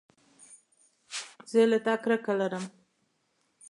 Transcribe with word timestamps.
زه 1.51 1.61
له 1.71 1.77
تا 1.85 1.93
کرکه 2.03 2.33
لرم 2.39 2.65